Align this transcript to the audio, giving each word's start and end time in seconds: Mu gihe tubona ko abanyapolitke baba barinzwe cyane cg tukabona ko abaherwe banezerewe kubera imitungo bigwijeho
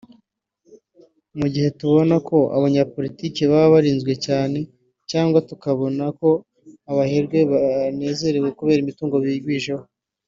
Mu 1.37 1.47
gihe 1.53 1.69
tubona 1.79 2.15
ko 2.27 2.37
abanyapolitke 2.55 3.43
baba 3.51 3.73
barinzwe 3.73 4.13
cyane 4.25 4.59
cg 5.09 5.33
tukabona 5.49 6.03
ko 6.19 6.29
abaherwe 6.91 7.39
banezerewe 7.51 8.49
kubera 8.57 8.79
imitungo 8.81 9.15
bigwijeho 9.23 9.83